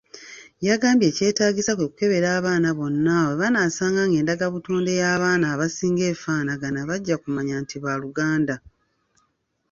[0.67, 8.55] Yagambye ekyetaagisa kwekukebera abaana bonna bwebanaasanga ng'endagabutonde y'abaana abasinga efaanagana bajja kumanya nti baaluganda.